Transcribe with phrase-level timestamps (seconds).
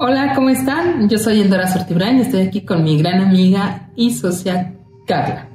[0.00, 1.08] Hola, ¿cómo están?
[1.08, 4.76] Yo soy Endora Sortibrain, estoy aquí con mi gran amiga y socia
[5.08, 5.48] Carla.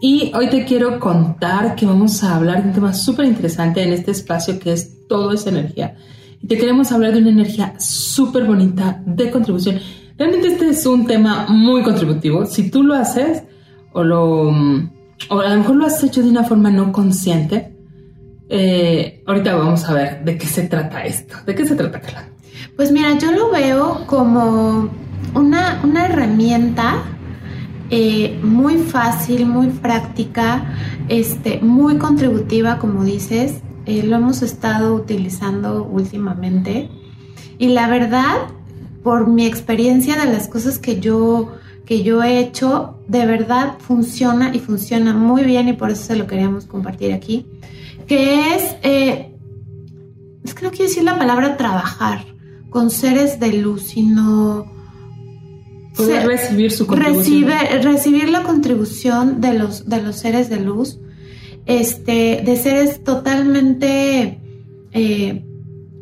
[0.00, 3.92] Y hoy te quiero contar que vamos a hablar de un tema súper interesante en
[3.92, 5.94] este espacio que es todo es energía.
[6.42, 9.78] Y te queremos hablar de una energía súper bonita de contribución.
[10.18, 12.46] Realmente este es un tema muy contributivo.
[12.46, 13.44] Si tú lo haces
[13.92, 14.48] o lo
[15.30, 17.76] o a lo mejor lo has hecho de una forma no consciente,
[18.48, 21.36] eh, ahorita vamos a ver de qué se trata esto.
[21.46, 22.28] ¿De qué se trata, Carla?
[22.76, 24.88] Pues mira, yo lo veo como
[25.34, 27.02] una, herramienta
[27.90, 30.74] eh, muy fácil, muy práctica,
[31.08, 33.60] este, muy contributiva, como dices.
[33.86, 36.90] Eh, lo hemos estado utilizando últimamente.
[37.58, 38.48] Y la verdad,
[39.02, 41.56] por mi experiencia de las cosas que yo,
[41.86, 46.16] que yo he hecho, de verdad funciona y funciona muy bien y por eso se
[46.16, 47.46] lo queríamos compartir aquí.
[48.06, 49.34] Que es, eh,
[50.44, 52.37] es que no quiero decir la palabra trabajar
[52.70, 54.66] con seres de luz, sino
[55.96, 57.50] poder recibir su contribución.
[57.82, 60.98] recibir la contribución de los, de los seres de luz,
[61.66, 64.38] este, de seres totalmente
[64.92, 65.44] eh,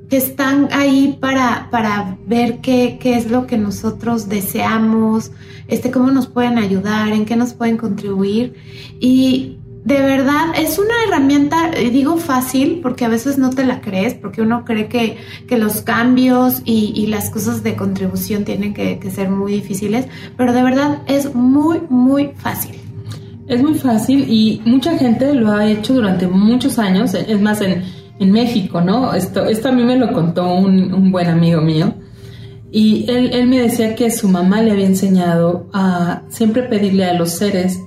[0.08, 5.32] que están ahí para, para ver qué, qué, es lo que nosotros deseamos,
[5.66, 8.54] este, cómo nos pueden ayudar, en qué nos pueden contribuir.
[9.00, 14.14] Y de verdad es una herramienta, digo fácil, porque a veces no te la crees,
[14.14, 15.16] porque uno cree que,
[15.56, 21.02] los cambios y, las cosas de contribución tienen que, ser muy difíciles, pero de verdad
[21.06, 22.74] es muy, muy fácil.
[23.46, 27.84] Es muy fácil y mucha gente lo ha hecho durante muchos años, es más en,
[28.18, 29.14] México, ¿no?
[29.14, 31.94] Esto, esto a mí me lo contó un, buen amigo mío.
[32.72, 37.12] Y él, él me decía que su mamá le había enseñado a siempre pedirle a
[37.12, 37.78] los seres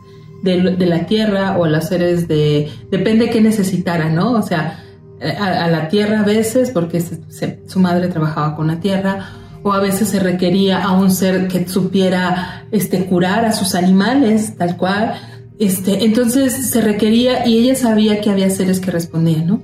[0.43, 2.69] de, la tierra o a los seres de...
[2.91, 4.31] Depende de qué necesitara, ¿no?
[4.31, 4.83] O sea,
[5.21, 7.03] a, la tierra a veces porque
[7.67, 9.29] su madre trabajaba con la tierra
[9.63, 14.55] o a veces se requería a un ser que supiera este, curar a sus animales,
[14.57, 15.15] tal cual.
[15.59, 19.61] Este, entonces se requería y ella sabía que había seres que respondían, ¿no?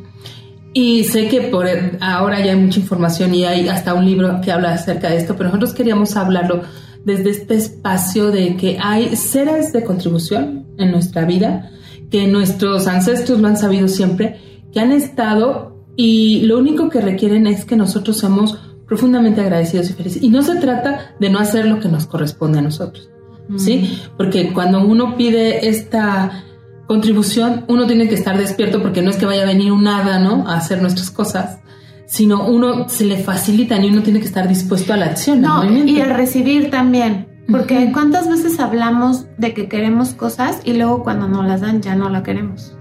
[0.73, 1.67] Y sé que por
[2.01, 5.37] ahora ya hay mucha información y hay hasta un libro que habla acerca de esto,
[5.37, 6.63] pero nosotros queríamos hablarlo
[7.05, 11.71] desde este espacio de que hay seres de contribución en nuestra vida,
[12.09, 14.39] que nuestros ancestros lo han sabido siempre,
[14.71, 19.93] que han estado y lo único que requieren es que nosotros seamos profundamente agradecidos y
[19.93, 20.23] felices.
[20.23, 23.09] Y no se trata de no hacer lo que nos corresponde a nosotros,
[23.57, 23.99] ¿sí?
[24.17, 26.43] Porque cuando uno pide esta
[26.87, 30.19] contribución, uno tiene que estar despierto porque no es que vaya a venir un hada,
[30.19, 30.47] ¿no?
[30.47, 31.59] A hacer nuestras cosas,
[32.05, 35.41] sino uno se le facilita y uno tiene que estar dispuesto a la acción.
[35.41, 37.34] No, y el recibir también.
[37.49, 41.95] Porque cuántas veces hablamos de que queremos cosas y luego cuando nos las dan ya
[41.95, 42.75] no la queremos.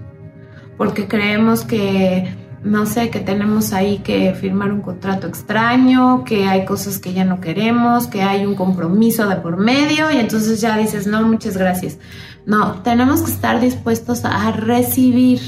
[0.77, 6.65] Porque creemos que, no sé, que tenemos ahí que firmar un contrato extraño, que hay
[6.65, 10.77] cosas que ya no queremos, que hay un compromiso de por medio y entonces ya
[10.77, 11.99] dices, no, muchas gracias.
[12.45, 15.39] No, tenemos que estar dispuestos a recibir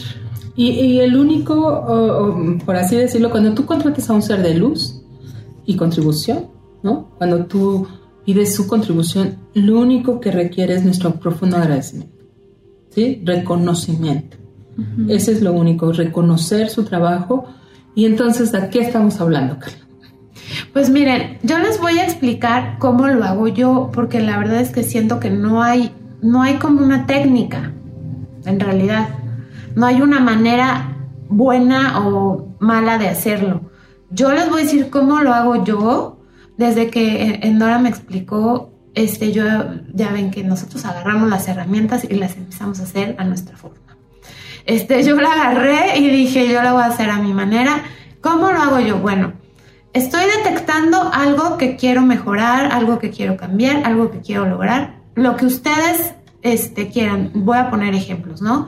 [0.57, 5.03] y, el único, por así decirlo, cuando tú contratas a un ser de luz
[5.67, 6.47] y contribución,
[6.81, 7.09] ¿no?
[7.19, 7.87] Cuando tú
[8.27, 12.25] pides su contribución, lo único que requiere es nuestro profundo agradecimiento,
[12.89, 13.21] ¿sí?
[13.23, 14.35] Reconocimiento.
[15.07, 17.45] Ese es lo único, reconocer su trabajo.
[17.95, 19.77] Y entonces, ¿de qué estamos hablando, Carla?
[20.73, 24.71] Pues miren, yo les voy a explicar cómo lo hago yo, porque la verdad es
[24.71, 27.71] que siento que no hay, no hay como una técnica,
[28.43, 29.07] en realidad.
[29.73, 30.97] No hay una manera
[31.29, 33.61] buena o mala de hacerlo.
[34.09, 36.16] Yo les voy a decir cómo lo hago yo.
[36.57, 39.43] Desde que Endora me explicó, este, yo
[39.93, 43.77] ya ven que nosotros agarramos las herramientas y las empezamos a hacer a nuestra forma.
[44.65, 47.83] Este, yo la agarré y dije, yo la voy a hacer a mi manera.
[48.21, 48.97] ¿Cómo lo hago yo?
[48.97, 49.33] Bueno,
[49.93, 55.35] estoy detectando algo que quiero mejorar, algo que quiero cambiar, algo que quiero lograr, lo
[55.37, 57.31] que ustedes este, quieran.
[57.33, 58.67] Voy a poner ejemplos, ¿no?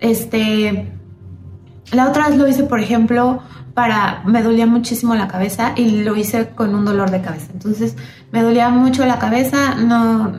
[0.00, 0.92] Este,
[1.92, 3.42] la otra vez lo hice, por ejemplo,
[3.74, 7.46] para, me dolía muchísimo la cabeza y lo hice con un dolor de cabeza.
[7.52, 7.96] Entonces,
[8.32, 10.32] me dolía mucho la cabeza, no,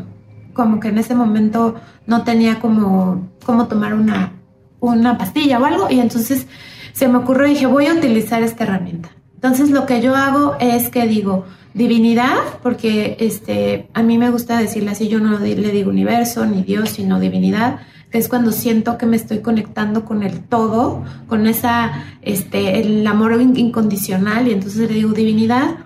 [0.54, 1.76] como que en ese momento
[2.06, 4.34] no tenía como, como tomar una,
[4.80, 6.48] una pastilla o algo y entonces
[6.94, 9.10] se me ocurrió y dije, voy a utilizar esta herramienta.
[9.36, 14.60] Entonces, lo que yo hago es que digo, divinidad, porque este, a mí me gusta
[14.60, 17.80] decirle así, yo no le digo universo ni Dios, sino divinidad
[18.12, 23.06] que es cuando siento que me estoy conectando con el todo, con esa, este, el
[23.06, 25.78] amor incondicional y entonces le digo divinidad,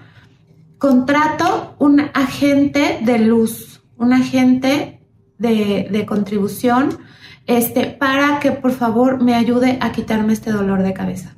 [0.78, 5.02] contrato un agente de luz, un agente
[5.38, 6.98] de, de contribución,
[7.46, 11.36] este, para que por favor me ayude a quitarme este dolor de cabeza.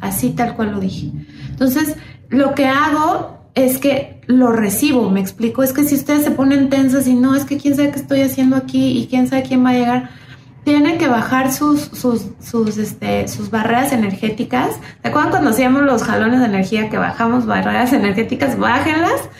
[0.00, 1.10] Así tal cual lo dije.
[1.50, 1.96] Entonces,
[2.28, 6.68] lo que hago es que lo recibo, me explico, es que si ustedes se ponen
[6.68, 9.64] tensas y no, es que quién sabe qué estoy haciendo aquí y quién sabe quién
[9.64, 10.10] va a llegar,
[10.68, 14.76] tienen que bajar sus, sus, sus, este, sus barreras energéticas.
[15.00, 18.58] ¿Te acuerdan cuando hacíamos los jalones de energía que bajamos barreras energéticas?
[18.58, 19.30] Bájenlas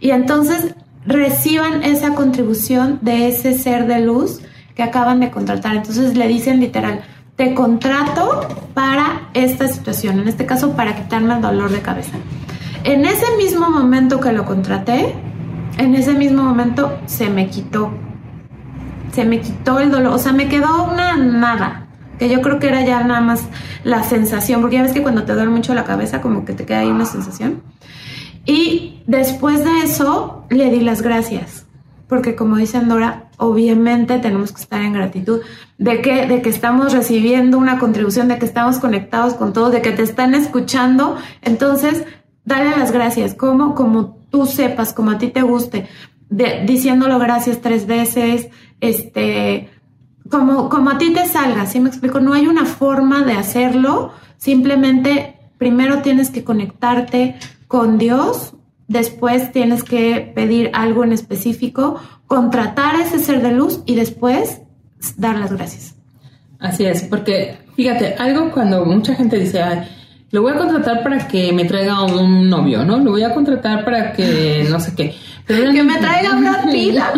[0.00, 0.74] y entonces
[1.04, 4.40] reciban esa contribución de ese ser de luz
[4.74, 5.76] que acaban de contratar.
[5.76, 7.02] Entonces le dicen literal,
[7.36, 12.16] te contrato para esta situación, en este caso para quitarme el dolor de cabeza.
[12.84, 15.14] En ese mismo momento que lo contraté,
[15.76, 18.07] en ese mismo momento se me quitó.
[19.12, 21.86] Se me quitó el dolor, o sea, me quedó una nada,
[22.18, 23.44] que yo creo que era ya nada más
[23.84, 26.66] la sensación, porque ya ves que cuando te duele mucho la cabeza como que te
[26.66, 27.62] queda ahí una sensación.
[28.44, 31.66] Y después de eso le di las gracias,
[32.08, 35.40] porque como dice Andora, obviamente tenemos que estar en gratitud
[35.78, 39.82] de que, de que estamos recibiendo una contribución, de que estamos conectados con todos, de
[39.82, 41.16] que te están escuchando.
[41.42, 42.04] Entonces,
[42.44, 45.86] dale las gracias, como, como tú sepas, como a ti te guste,
[46.30, 48.48] de, diciéndolo gracias tres veces,
[48.80, 49.70] este,
[50.30, 52.20] como, como a ti te salga, ¿sí me explico?
[52.20, 57.36] No hay una forma de hacerlo, simplemente primero tienes que conectarte
[57.66, 58.54] con Dios,
[58.86, 64.60] después tienes que pedir algo en específico, contratar a ese ser de luz y después
[65.16, 65.94] dar las gracias.
[66.58, 69.62] Así es, porque fíjate, algo cuando mucha gente dice,
[70.30, 72.98] lo voy a contratar para que me traiga un novio, ¿no?
[72.98, 75.14] Lo voy a contratar para que no sé qué.
[75.48, 77.12] Que me traiga una pila.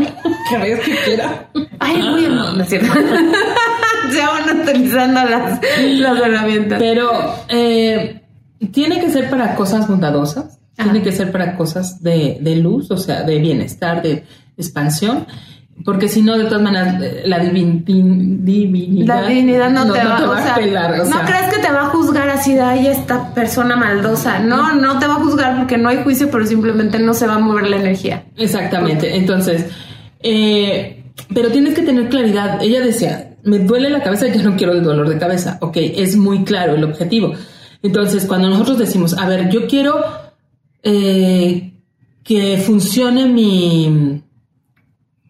[0.49, 1.51] que vayas que quiera.
[1.79, 2.93] Ay, muy no, no es cierto.
[4.11, 6.79] Se van utilizando las, las herramientas.
[6.79, 7.11] Pero
[7.49, 8.23] eh,
[8.73, 12.97] tiene que ser para cosas bondadosas tiene que ser para cosas de, de, luz, o
[12.97, 14.25] sea, de bienestar, de
[14.57, 15.27] expansión,
[15.85, 21.09] porque si no, de todas maneras, la divinidad, la divinidad no, te, va, a pelar.
[21.09, 24.41] no crees que te va a juzgar así de ahí esta persona maldosa.
[24.41, 27.37] No, no te va a juzgar porque no hay juicio, pero simplemente no se va
[27.37, 28.25] a mover la energía.
[28.37, 29.17] Exactamente.
[29.17, 29.67] Entonces,
[30.23, 32.63] eh, pero tienes que tener claridad.
[32.63, 35.59] Ella decía, me duele la cabeza, yo no quiero el dolor de cabeza.
[35.61, 37.33] Ok, es muy claro el objetivo.
[37.83, 40.05] Entonces, cuando nosotros decimos, a ver, yo quiero
[40.83, 41.73] eh,
[42.23, 44.23] que funcione mi,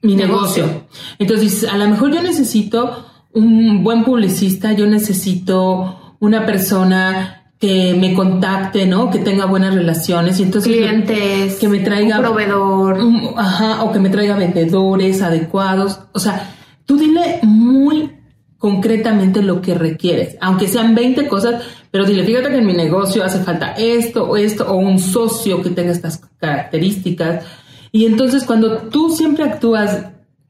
[0.02, 0.87] mi negocio.
[1.19, 8.14] Entonces, a lo mejor yo necesito un buen publicista, yo necesito una persona que me
[8.14, 9.11] contacte, ¿no?
[9.11, 12.99] Que tenga buenas relaciones y entonces clientes, que me traiga un proveedor,
[13.37, 16.55] ajá, o que me traiga vendedores adecuados, o sea,
[16.87, 18.12] tú dile muy
[18.56, 23.23] concretamente lo que requieres, aunque sean 20 cosas, pero dile, fíjate que en mi negocio
[23.25, 27.44] hace falta esto o esto, o un socio que tenga estas características.
[27.92, 30.06] Y entonces cuando tú siempre actúas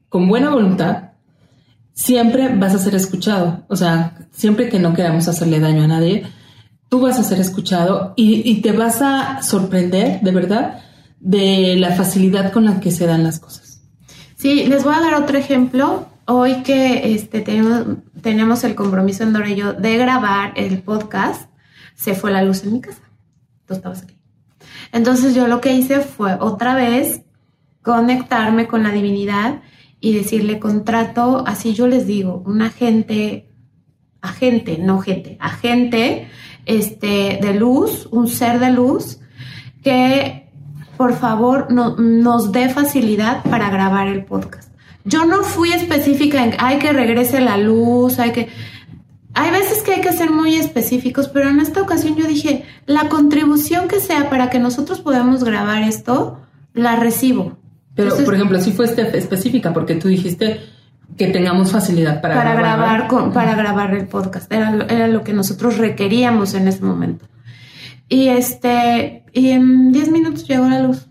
[0.09, 1.11] con buena voluntad,
[1.93, 3.63] siempre vas a ser escuchado.
[3.67, 6.25] O sea, siempre que no queramos hacerle daño a nadie,
[6.89, 10.81] tú vas a ser escuchado y, te vas a sorprender, de verdad,
[11.19, 13.81] de la facilidad con la que se dan las cosas.
[14.35, 19.61] Sí, les voy a dar otro ejemplo hoy que este, tenemos, el compromiso en y
[19.61, 21.49] de grabar el podcast,
[21.95, 23.03] se fue la luz en mi casa.
[23.65, 24.17] Tú estabas aquí.
[24.91, 27.21] Entonces yo lo que hice fue otra vez
[27.81, 29.61] conectarme con la divinidad
[29.99, 33.49] y decirle contrato, así yo les digo, un agente,
[34.21, 36.27] agente, no gente, agente
[36.65, 39.19] este, de luz, un ser de luz,
[39.83, 40.49] que
[40.97, 44.71] por favor no, nos dé facilidad para grabar el podcast.
[45.03, 48.49] Yo no fui específica en, hay que regrese la luz, hay que...
[49.33, 53.07] Hay veces que hay que ser muy específicos, pero en esta ocasión yo dije, la
[53.07, 56.41] contribución que sea para que nosotros podamos grabar esto,
[56.73, 57.60] la recibo.
[58.03, 60.61] Pero, por ejemplo, sí fue este específica, porque tú dijiste
[61.17, 63.07] que tengamos facilidad para, para grabar.
[63.07, 64.51] con, para grabar el podcast.
[64.51, 67.25] Era, era lo que nosotros requeríamos en ese momento.
[68.07, 71.07] Y este, y en 10 minutos llegó la luz.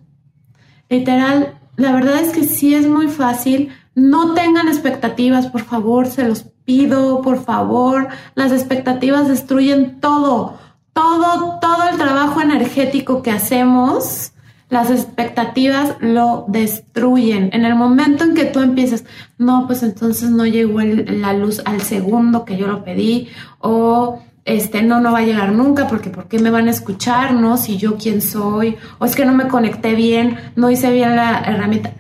[0.89, 6.27] Literal, la verdad es que sí es muy fácil no tengan expectativas, por favor, se
[6.27, 8.09] los pido, por favor.
[8.35, 10.59] Las expectativas destruyen todo,
[10.93, 14.33] todo, todo el trabajo energético que hacemos.
[14.71, 17.51] Las expectativas lo destruyen.
[17.53, 19.05] En el momento en que tú empiezas,
[19.37, 24.83] no, pues entonces no llegó la luz al segundo que yo lo pedí, o este,
[24.83, 27.35] no, no va a llegar nunca, porque ¿por qué me van a escuchar?
[27.35, 31.17] No, si yo quién soy, o es que no me conecté bien, no hice bien
[31.17, 31.93] la herramienta.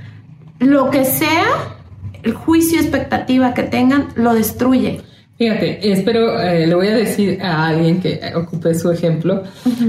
[0.61, 1.77] Lo que sea,
[2.23, 5.03] el juicio expectativa que tengan lo destruye.
[5.41, 9.43] Fíjate, espero, eh, le voy a decir a alguien que ocupe su ejemplo,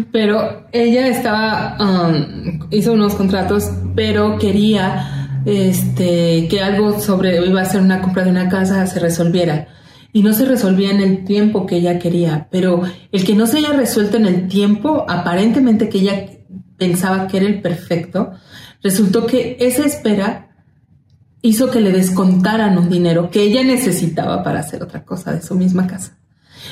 [0.09, 7.63] pero ella estaba, um, hizo unos contratos, pero quería este, que algo sobre, iba a
[7.63, 9.67] hacer una compra de una casa, se resolviera.
[10.13, 13.57] Y no se resolvía en el tiempo que ella quería, pero el que no se
[13.57, 16.27] haya resuelto en el tiempo, aparentemente que ella
[16.77, 18.31] pensaba que era el perfecto,
[18.81, 20.50] resultó que esa espera
[21.41, 25.55] hizo que le descontaran un dinero que ella necesitaba para hacer otra cosa de su
[25.55, 26.17] misma casa.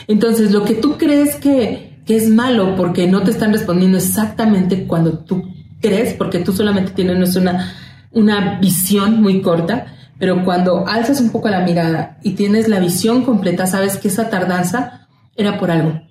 [0.08, 4.86] Entonces, lo que tú crees que, que es malo porque no te están respondiendo exactamente
[4.86, 5.44] cuando tú
[5.82, 7.74] crees, porque tú solamente tienes una,
[8.12, 13.24] una visión muy corta, pero cuando alzas un poco la mirada y tienes la visión
[13.24, 16.02] completa, sabes que esa tardanza era por algo.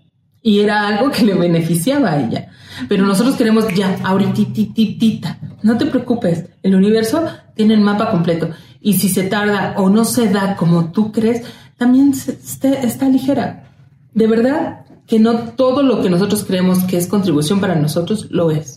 [0.40, 2.48] Y era algo que le beneficiaba a ella.
[2.88, 7.24] Pero nosotros queremos ya, ahorita, no te preocupes, el universo
[7.54, 8.50] tiene el mapa completo.
[8.80, 11.44] Y si se tarda o no se da como tú crees,
[11.76, 13.70] también está ligera.
[14.14, 18.50] De verdad que no todo lo que nosotros creemos que es contribución para nosotros lo
[18.50, 18.74] es.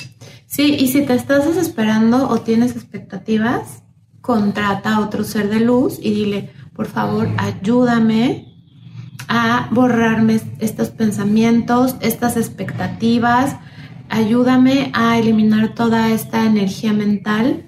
[0.48, 3.84] Sí, y si te estás desesperando o tienes expectativas,
[4.22, 8.48] contrata a otro ser de luz y dile, por favor, ayúdame
[9.28, 13.56] a borrarme estos pensamientos, estas expectativas,
[14.12, 17.64] ayúdame a eliminar toda esta energía mental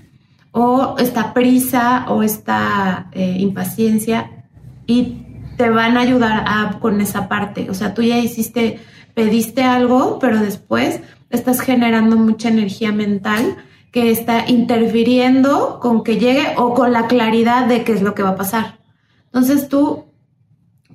[0.52, 4.46] o esta prisa o esta eh, impaciencia
[4.86, 5.24] y
[5.58, 7.70] te van a ayudar a, con esa parte.
[7.70, 8.80] O sea, tú ya hiciste,
[9.14, 13.58] pediste algo, pero después estás generando mucha energía mental
[13.92, 18.24] que está interfiriendo con que llegue o con la claridad de qué es lo que
[18.24, 18.80] va a pasar.
[19.26, 20.06] Entonces tú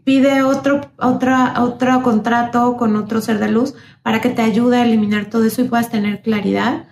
[0.04, 4.84] pide otro, otra, otro contrato con otro ser de luz para que te ayude a
[4.84, 6.86] eliminar todo eso y puedas tener claridad.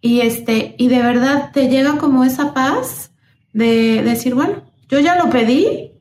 [0.00, 3.12] Y este, y de verdad te llega como esa paz
[3.52, 5.92] de, decir, bueno, yo ya lo pedí.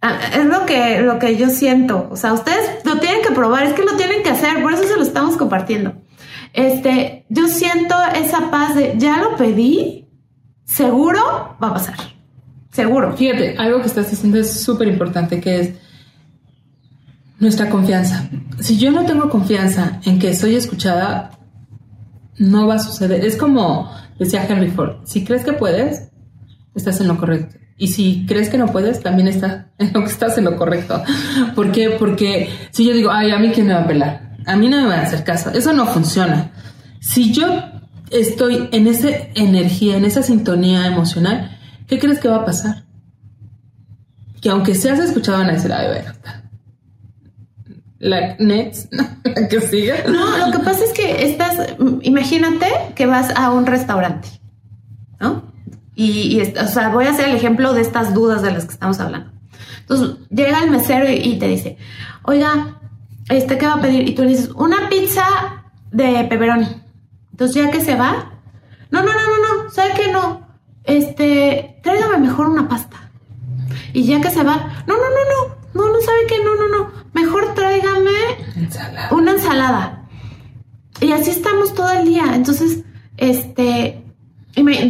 [0.00, 2.08] Ah, es lo que, lo que yo siento.
[2.10, 4.84] O sea, ustedes lo tienen que probar, es que lo tienen que hacer, por eso
[4.84, 5.94] se lo estamos compartiendo.
[6.52, 10.08] Este, yo siento esa paz de ya lo pedí,
[10.64, 11.96] seguro va a pasar.
[12.78, 13.16] Seguro.
[13.16, 15.74] Fíjate, algo que estás diciendo es súper importante, que es
[17.40, 18.30] nuestra confianza.
[18.60, 21.32] Si yo no tengo confianza en que soy escuchada,
[22.36, 23.24] no va a suceder.
[23.24, 26.10] Es como decía Henry Ford, si crees que puedes,
[26.76, 27.56] estás en lo correcto.
[27.76, 31.02] Y si crees que no puedes, también está en lo que estás en lo correcto.
[31.56, 31.96] ¿Por qué?
[31.98, 34.78] Porque si yo digo, ay, a mí quién me va a pelar a mí no
[34.78, 35.50] me van a hacer caso.
[35.50, 36.52] Eso no funciona.
[37.00, 37.62] Si yo
[38.10, 41.57] estoy en esa energía, en esa sintonía emocional,
[41.88, 42.84] ¿qué crees que va a pasar?
[44.40, 46.12] Que aunque seas escuchado van a decir, ay, bueno,
[47.98, 48.92] la next,
[49.50, 50.04] que siga.
[50.06, 54.28] No, lo que pasa es que estás, imagínate que vas a un restaurante,
[55.18, 55.48] ¿no?
[55.94, 59.00] Y, o sea, voy a hacer el ejemplo de estas dudas de las que estamos
[59.00, 59.32] hablando.
[59.80, 61.76] Entonces, llega el mesero y te dice,
[62.22, 62.78] oiga,
[63.28, 64.08] este, ¿qué va a pedir?
[64.08, 65.24] Y tú le dices, una pizza
[65.90, 66.68] de pepperoni.
[67.32, 68.40] Entonces, ya que se va,
[68.92, 70.47] no, no, no, no, no, ¿sabe qué no?
[70.88, 73.10] Este, tráigame mejor una pasta.
[73.92, 76.68] Y ya que se va, no, no, no, no, no, no sabe qué, no, no,
[76.68, 78.10] no, mejor tráigame
[79.10, 80.08] una ensalada.
[81.00, 82.34] Y así estamos todo el día.
[82.34, 82.84] Entonces,
[83.18, 84.02] este,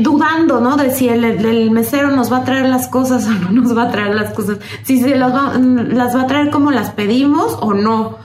[0.01, 0.77] dudando, ¿no?
[0.77, 3.91] De si el, mesero nos va a traer las cosas o no nos va a
[3.91, 7.75] traer las cosas, si se las va, las va a traer como las pedimos o
[7.75, 8.19] no.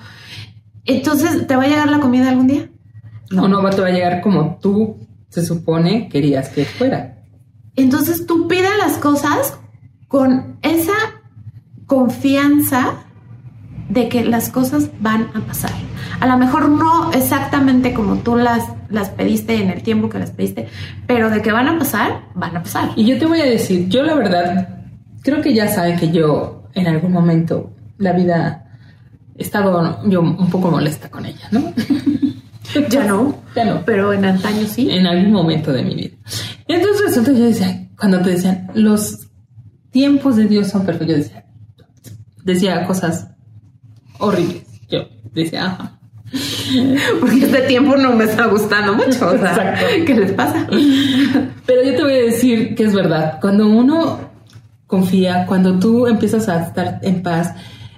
[0.85, 2.69] Entonces, ¿te va a llegar la comida algún día?
[3.31, 4.97] No, no, te va a llegar como tú
[5.29, 7.12] se supone querías que fuera.
[7.75, 9.57] Entonces tú pides las cosas
[10.07, 10.93] con esa
[11.87, 13.03] confianza
[13.89, 15.71] de que las cosas van a pasar.
[16.19, 20.31] A lo mejor no exactamente como tú las, las pediste en el tiempo que las
[20.31, 20.67] pediste,
[21.07, 22.91] pero de que van a pasar, van a pasar.
[22.95, 24.85] Y yo te voy a decir, yo la verdad,
[25.21, 28.65] creo que ya saben que yo en algún momento la vida
[29.35, 31.73] he estado yo un poco molesta con ella, ¿no?
[32.89, 33.81] ya no, ya no.
[33.85, 34.89] Pero en antaño sí.
[34.89, 36.15] En algún momento de mi vida.
[36.73, 39.27] Entonces resulta yo decía, cuando te decían, los
[39.91, 41.45] tiempos de Dios son perfectos, yo decía,
[42.43, 43.27] decía cosas
[44.17, 44.63] horribles.
[44.89, 45.99] Yo decía, ajá.
[47.19, 49.29] Porque este tiempo no me está gustando mucho.
[49.29, 50.67] O sea, ¿qué les pasa?
[51.65, 53.37] Pero yo te voy a decir que es verdad.
[53.39, 54.31] Cuando uno
[54.87, 57.53] confía, cuando tú empiezas a estar en paz,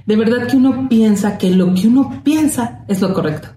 [0.05, 3.47] de verdad que uno piensa que lo que uno piensa es lo correcto.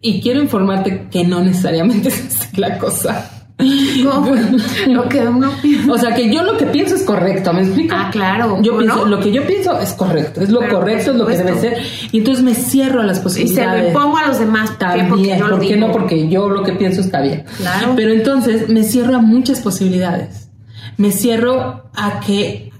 [0.00, 3.37] Y quiero informarte que no necesariamente es la cosa.
[4.04, 4.36] ¿Cómo?
[4.86, 5.92] lo que uno piensa.
[5.92, 7.94] O sea, que yo lo que pienso es correcto, ¿me explico?
[7.98, 8.58] Ah, claro.
[8.62, 11.58] Yo pienso, lo que yo pienso es correcto, es lo correcto, es lo que debe
[11.58, 11.78] ser.
[12.12, 13.82] Y entonces me cierro a las posibilidades.
[13.82, 15.08] Y se lo pongo a los demás también.
[15.08, 15.90] ¿Por qué no?
[15.90, 17.44] Porque yo lo que pienso está bien.
[17.56, 17.94] Claro.
[17.96, 20.50] Pero entonces me cierro a muchas posibilidades.
[20.96, 22.70] Me cierro a que.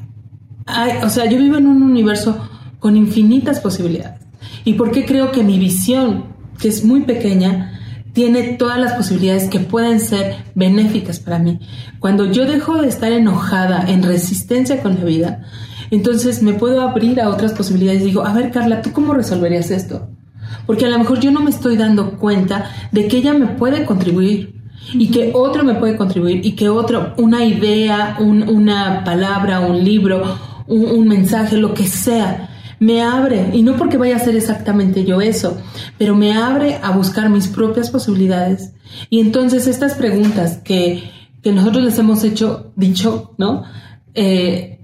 [1.02, 4.20] o sea, yo vivo en un universo con infinitas posibilidades.
[4.64, 6.26] ¿Y por qué creo que mi visión,
[6.60, 7.77] que es muy pequeña,
[8.18, 11.60] tiene todas las posibilidades que pueden ser benéficas para mí?
[12.00, 15.44] Cuando yo dejo de estar enojada, en resistencia con la vida,
[15.92, 18.02] entonces me puedo abrir a otras posibilidades.
[18.02, 20.08] Digo, a ver, Carla, ¿tú cómo resolverías esto?
[20.66, 23.86] porque a lo mejor yo no me estoy dando cuenta de que ella me puede
[23.86, 24.54] contribuir
[24.92, 30.36] y que otro me puede contribuir y que otro, una idea, una palabra, un libro,
[30.66, 32.47] un, mensaje, lo que sea,
[32.80, 35.58] me abre, y no porque vaya a ser exactamente yo eso,
[35.96, 38.72] pero me abre a buscar mis propias posibilidades.
[39.10, 41.10] Y entonces estas preguntas que,
[41.42, 43.64] que nosotros les hemos hecho, dicho, ¿no?
[44.14, 44.80] Eh,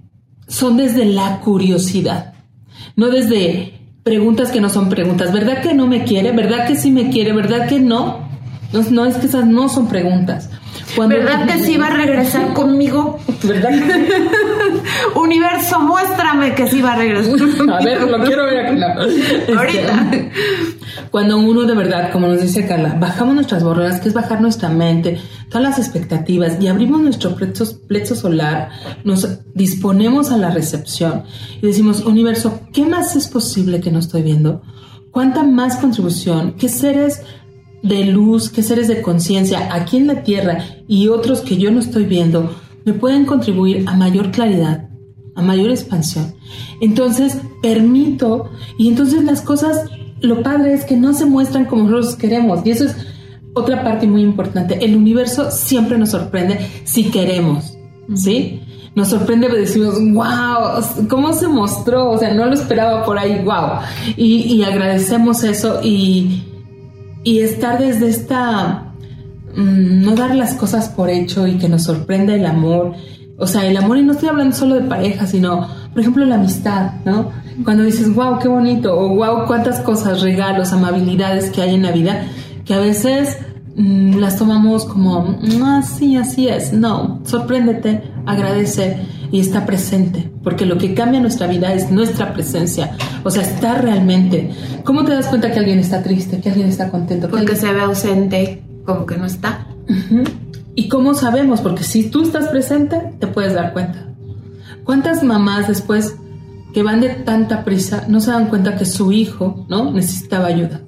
[0.47, 2.35] son desde la curiosidad,
[2.97, 5.33] no desde preguntas que no son preguntas.
[5.33, 6.33] ¿Verdad que no me quiere?
[6.33, 7.33] ¿Verdad que sí me quiere?
[7.33, 8.29] ¿Verdad que no?
[8.73, 10.51] No, no es que esas no son preguntas.
[10.97, 13.19] ¿Verdad que sí va a regresar conmigo?
[13.43, 13.73] ¿Verdad?
[15.15, 17.35] Universo, muéstrame que sí va a regresar.
[17.73, 18.81] a ver, lo quiero ver aquí.
[19.53, 20.09] Ahorita.
[20.13, 20.33] Este,
[21.11, 24.69] cuando uno de verdad, como nos dice Carla, bajamos nuestras borreras, que es bajar nuestra
[24.69, 28.71] mente, todas las expectativas y abrimos nuestro plezo solar,
[29.05, 31.25] nos disponemos a la recepción
[31.63, 34.63] y decimos, universo, ¿qué más es posible que no estoy viendo?
[35.11, 36.55] ¿Cuánta más contribución?
[36.59, 37.23] ¿Qué seres
[37.85, 41.81] de luz, qué seres de conciencia aquí en la Tierra y otros que yo no
[41.81, 42.51] estoy viendo
[42.85, 44.89] me pueden contribuir a mayor claridad,
[45.35, 46.35] a mayor expansión.
[46.81, 52.17] Entonces permito y entonces las cosas, lo padre es que no se muestran como nosotros
[52.17, 52.97] queremos y eso es
[53.53, 54.83] otra parte muy importante.
[54.83, 57.77] El universo siempre nos sorprende si queremos,
[58.15, 58.61] ¿sí?
[58.95, 62.13] Nos sorprende, decimos, wow, ¿cómo se mostró?
[62.13, 63.81] O sea, no lo esperaba por ahí, wow.
[64.17, 66.45] Y, y agradecemos eso y,
[67.25, 68.93] y estar desde esta,
[69.57, 72.93] mm, no dar las cosas por hecho y que nos sorprenda el amor.
[73.39, 76.37] O sea, el amor, y no estoy hablando solo de pareja, sino, por ejemplo, la
[76.37, 77.31] amistad, ¿no?
[77.65, 81.91] Cuando dices, wow, qué bonito, o wow, cuántas cosas, regalos, amabilidades que hay en la
[81.91, 82.27] vida,
[82.65, 83.39] que a veces
[83.75, 86.73] mm, las tomamos como, ah, sí, así es.
[86.73, 88.99] No, sorpréndete, agradece
[89.35, 93.75] y está presente, porque lo que cambia nuestra vida es nuestra presencia, o sea, está
[93.75, 94.53] realmente.
[94.85, 97.29] ¿Cómo te das cuenta que alguien está triste, que alguien está contento?
[97.29, 99.67] Porque se ve ausente, como que no está.
[100.77, 101.63] ¿Y cómo sabemos?
[101.63, 104.07] Porque si tú estás presente, te puedes dar cuenta.
[104.85, 106.15] ¿Cuántas mamás después
[106.73, 109.91] que van de tanta prisa no se dan cuenta que su hijo, ¿no?
[109.91, 110.83] necesitaba ayuda?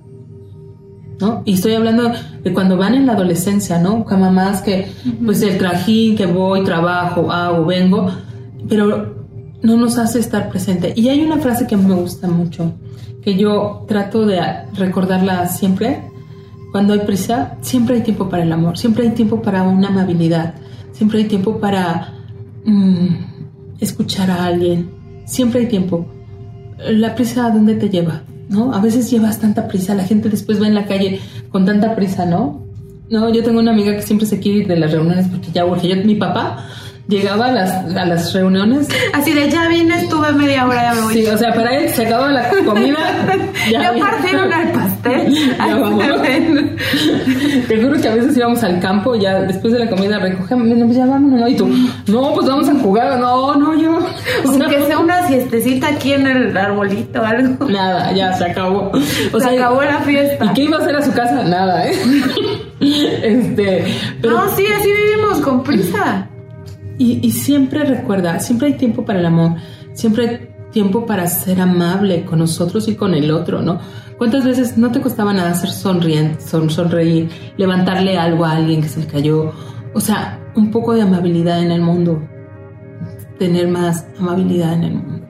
[1.18, 1.42] ¿No?
[1.44, 2.12] Y estoy hablando
[2.44, 4.04] de cuando van en la adolescencia, ¿no?
[4.04, 4.92] Con mamás que,
[5.24, 8.12] pues el trajín, que voy, trabajo, hago, vengo,
[8.68, 9.26] pero
[9.62, 10.92] no nos hace estar presente.
[10.96, 12.74] Y hay una frase que me gusta mucho,
[13.22, 14.40] que yo trato de
[14.74, 16.02] recordarla siempre.
[16.72, 20.54] Cuando hay prisa, siempre hay tiempo para el amor, siempre hay tiempo para una amabilidad,
[20.92, 22.12] siempre hay tiempo para
[22.64, 23.06] mm,
[23.80, 24.90] escuchar a alguien,
[25.24, 26.06] siempre hay tiempo.
[26.78, 28.22] La prisa, ¿a dónde te lleva?
[28.48, 28.74] ¿No?
[28.74, 32.26] A veces llevas tanta prisa, la gente después va en la calle con tanta prisa,
[32.26, 32.66] ¿no?
[33.08, 35.64] No, yo tengo una amiga que siempre se quiere ir de las reuniones porque ya
[35.64, 35.88] urge.
[35.88, 36.66] Yo, mi papá
[37.08, 38.88] llegaba a las, a las reuniones.
[39.12, 41.14] Así de ya vine, estuve media hora, ya me voy.
[41.14, 42.98] Sí, o sea, para él se acababa la comida.
[43.70, 45.34] Ya, partieron el pastel.
[45.34, 46.04] ya vamos.
[47.66, 50.96] Te juro que a veces íbamos al campo, ya después de la comida recogemos, pues
[50.96, 51.48] ya vámonos, ¿no?
[51.48, 51.68] Y tú,
[52.06, 53.98] no, pues vamos a jugar, no, no, yo.
[54.44, 57.64] O sea, que sea una siestecita aquí en el arbolito o algo.
[57.66, 58.92] Nada, ya se acabó.
[59.32, 60.44] O se acabó la fiesta.
[60.44, 61.42] ¿Y qué iba a hacer a su casa?
[61.42, 61.94] Nada, ¿eh?
[62.80, 63.84] este.
[64.22, 64.34] Pero...
[64.34, 66.28] No, sí, así vivimos, con prisa.
[66.98, 69.56] Y, siempre recuerda, siempre hay tiempo para el amor,
[69.92, 73.78] siempre hay tiempo para ser amable con nosotros y con el otro, ¿no?
[74.16, 77.28] ¿Cuántas veces no te costaba nada ser sonriente, son, sonreír,
[77.58, 79.52] levantarle algo a alguien que se le cayó?
[79.92, 82.22] O sea, un poco de amabilidad en el mundo,
[83.38, 85.26] tener más amabilidad en el mundo.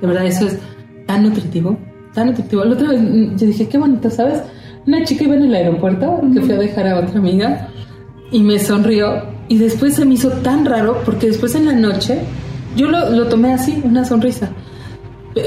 [0.00, 0.58] De verdad, eso es
[1.06, 1.78] tan nutritivo,
[2.14, 2.64] tan nutritivo.
[2.64, 4.42] La otra vez mm, yo dije, qué bonito, ¿sabes?
[4.86, 7.68] Una chica iba en el aeropuerto que fui a dejar a otra amiga
[8.30, 12.20] y me sonrió y después se me hizo tan raro porque después en la noche
[12.76, 14.50] yo lo, lo tomé así, una sonrisa.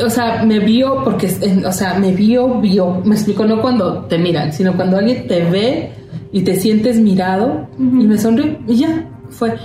[0.05, 1.27] O sea, me vio porque,
[1.65, 3.01] o sea, me vio, vio.
[3.03, 5.91] Me explico, no cuando te miran, sino cuando alguien te ve
[6.31, 9.55] y te sientes mirado y me sonrió y ya, fue.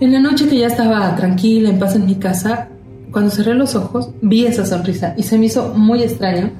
[0.00, 2.68] En la noche que ya estaba tranquila, en paz en mi casa,
[3.10, 6.52] cuando cerré los ojos, vi esa sonrisa y se me hizo muy extraño.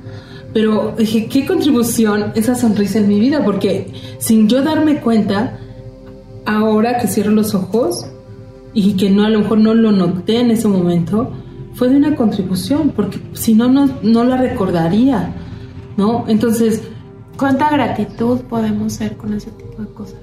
[0.54, 3.44] Pero dije, ¿qué contribución esa sonrisa en mi vida?
[3.44, 5.58] Porque sin yo darme cuenta,
[6.48, 8.06] ahora que cierro los ojos
[8.72, 11.30] y que no a lo mejor no lo noté en ese momento,
[11.74, 15.34] fue de una contribución, porque si no, no, la recordaría,
[15.96, 16.24] ¿no?
[16.26, 16.82] Entonces...
[17.36, 20.18] ¿Cuánta gratitud podemos ser con ese tipo de cosas?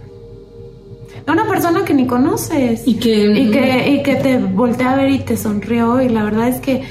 [1.25, 4.95] De una persona que ni conoces y que, y que, y que te voltea a
[4.97, 6.83] ver y te sonrió y la verdad es que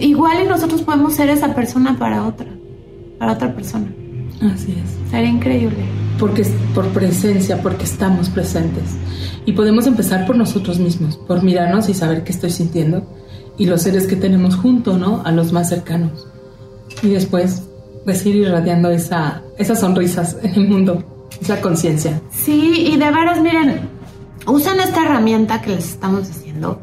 [0.00, 2.48] igual y nosotros podemos ser esa persona para otra,
[3.20, 3.86] para otra persona.
[4.42, 5.10] Así es.
[5.10, 8.84] Sería increíble porque por presencia, porque estamos presentes.
[9.44, 13.06] Y podemos empezar por nosotros mismos, por mirarnos y saber qué estoy sintiendo
[13.58, 15.22] y los seres que tenemos junto, ¿no?
[15.24, 16.26] A los más cercanos.
[17.02, 17.62] Y después
[18.04, 21.02] decir irradiando esa, esas sonrisas en el mundo,
[21.40, 22.20] esa conciencia.
[22.30, 23.88] Sí, y de veras, miren,
[24.46, 26.80] usen esta herramienta que les estamos diciendo,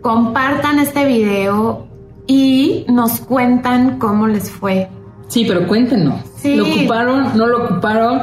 [0.00, 1.86] compartan este video
[2.26, 4.88] y nos cuentan cómo les fue.
[5.28, 6.20] Sí, pero cuéntenos.
[6.36, 6.56] Sí.
[6.56, 7.36] ¿Lo ocuparon?
[7.36, 8.20] ¿No lo ocuparon?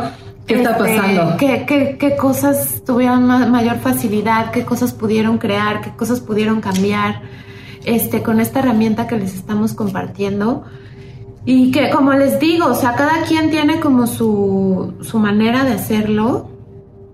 [0.50, 1.38] ¿Qué está Este, pasando?
[1.38, 4.52] ¿qué, qué, qué cosas tuvieron ma- mayor facilidad?
[4.52, 5.82] ¿Qué cosas pudieron crear?
[5.82, 7.22] ¿Qué cosas pudieron cambiar?
[7.86, 10.64] Este, con esta herramienta que les estamos compartiendo.
[11.46, 15.74] Y que, como les digo, o sea, cada quien tiene como su, su manera de
[15.74, 16.50] hacerlo.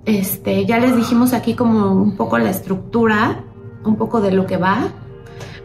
[0.06, 3.44] Este, ya les dijimos aquí como un poco la estructura,
[3.84, 4.90] un poco de lo que va.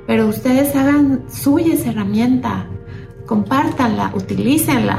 [0.06, 2.66] Pero ustedes hagan suya esa herramienta,
[3.26, 4.98] compártanla, utilícenla.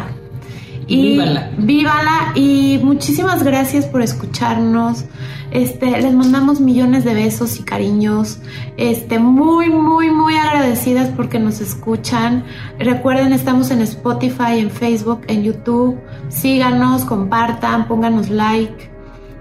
[0.93, 1.51] Y Vívanla.
[1.57, 5.05] vívala y muchísimas gracias por escucharnos.
[5.51, 8.39] Este, les mandamos millones de besos y cariños.
[8.77, 12.45] Este, muy, muy, muy agradecidas porque nos escuchan.
[12.79, 15.97] Recuerden, estamos en Spotify, en Facebook, en YouTube.
[16.29, 18.89] Síganos, compartan, pónganos like.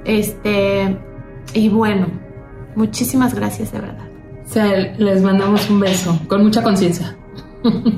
[0.05, 0.97] Este,
[1.55, 2.07] y bueno,
[2.77, 4.07] muchísimas gracias de verdad.
[4.99, 7.17] Les mandamos un beso con mucha conciencia.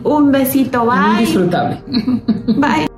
[0.05, 1.21] Un besito, Muy bye.
[1.21, 1.81] disfrutable.
[2.59, 2.92] Bye.